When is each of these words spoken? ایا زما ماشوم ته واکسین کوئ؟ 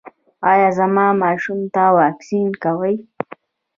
ایا 0.51 0.69
زما 0.77 1.07
ماشوم 1.21 1.59
ته 1.73 1.83
واکسین 1.99 2.49
کوئ؟ 2.63 2.95